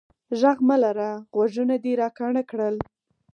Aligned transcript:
ږغ 0.39 0.57
مه 0.67 0.77
لره، 0.83 1.09
غوږونه 1.35 1.75
دي 1.83 1.93
را 1.99 2.09
کاڼه 2.17 2.43
کړل. 2.49 2.75